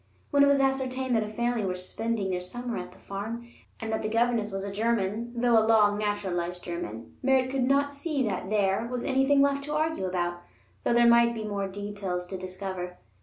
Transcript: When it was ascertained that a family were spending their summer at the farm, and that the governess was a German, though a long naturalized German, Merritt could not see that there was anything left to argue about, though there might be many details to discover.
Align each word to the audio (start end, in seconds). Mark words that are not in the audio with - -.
When 0.31 0.41
it 0.43 0.47
was 0.47 0.59
ascertained 0.59 1.15
that 1.15 1.21
a 1.23 1.27
family 1.27 1.63
were 1.63 1.75
spending 1.75 2.31
their 2.31 2.41
summer 2.41 2.75
at 2.79 2.91
the 2.91 2.97
farm, 2.97 3.47
and 3.79 3.93
that 3.93 4.01
the 4.01 4.09
governess 4.09 4.49
was 4.51 4.63
a 4.63 4.71
German, 4.71 5.31
though 5.39 5.59
a 5.59 5.61
long 5.63 5.99
naturalized 5.99 6.63
German, 6.63 7.17
Merritt 7.21 7.51
could 7.51 7.65
not 7.65 7.91
see 7.91 8.23
that 8.27 8.49
there 8.49 8.87
was 8.87 9.05
anything 9.05 9.43
left 9.43 9.63
to 9.65 9.75
argue 9.75 10.05
about, 10.07 10.41
though 10.83 10.93
there 10.93 11.05
might 11.05 11.35
be 11.35 11.43
many 11.43 11.71
details 11.71 12.25
to 12.25 12.37
discover. 12.39 12.97